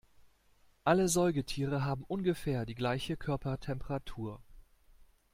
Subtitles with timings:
[0.83, 4.41] Alle Säugetiere haben ungefähr die gleiche Körpertemperatur.